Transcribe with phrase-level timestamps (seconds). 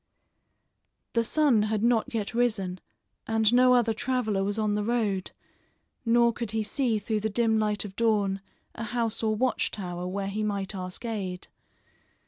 [1.13, 2.79] The sun had not yet risen
[3.27, 5.29] and no other traveler was on the road,
[6.07, 8.41] nor could he see through the dim light of dawn
[8.73, 11.49] a house or watch tower where he might ask aid.